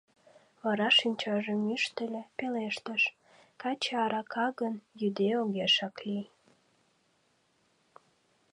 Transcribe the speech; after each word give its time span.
Вара 0.61 0.89
шинчажым 0.97 1.61
ӱштыльӧ, 1.75 2.21
пелештыш:— 2.37 3.03
Каче 3.61 3.93
арака 4.03 4.47
гын, 4.59 4.75
йӱде 4.99 5.29
огешак 5.43 5.95
лий. 6.07 6.27